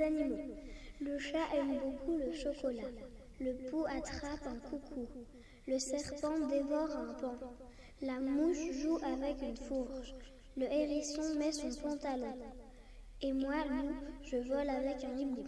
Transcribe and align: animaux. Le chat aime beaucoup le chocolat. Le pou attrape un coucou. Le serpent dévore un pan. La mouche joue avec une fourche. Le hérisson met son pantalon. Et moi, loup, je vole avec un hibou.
animaux. 0.00 0.54
Le 1.00 1.18
chat 1.18 1.46
aime 1.54 1.78
beaucoup 1.78 2.18
le 2.18 2.32
chocolat. 2.32 2.88
Le 3.40 3.54
pou 3.70 3.84
attrape 3.86 4.46
un 4.46 4.58
coucou. 4.68 5.06
Le 5.66 5.78
serpent 5.78 6.38
dévore 6.48 6.96
un 6.96 7.14
pan. 7.14 7.38
La 8.02 8.20
mouche 8.20 8.70
joue 8.82 8.98
avec 9.02 9.40
une 9.42 9.56
fourche. 9.56 10.14
Le 10.56 10.64
hérisson 10.64 11.34
met 11.38 11.52
son 11.52 11.70
pantalon. 11.80 12.34
Et 13.22 13.32
moi, 13.32 13.64
loup, 13.68 13.94
je 14.24 14.36
vole 14.36 14.68
avec 14.68 15.04
un 15.04 15.18
hibou. 15.18 15.44